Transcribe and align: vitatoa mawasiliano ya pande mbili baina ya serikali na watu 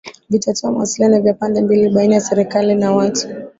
vitatoa 0.29 0.71
mawasiliano 0.71 1.27
ya 1.27 1.33
pande 1.33 1.61
mbili 1.61 1.89
baina 1.89 2.15
ya 2.15 2.21
serikali 2.21 2.75
na 2.75 2.91
watu 2.91 3.27